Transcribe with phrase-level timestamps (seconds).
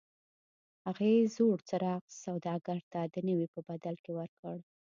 [0.87, 4.55] هغې زوړ څراغ سوداګر ته د نوي په بدل کې ورکړ.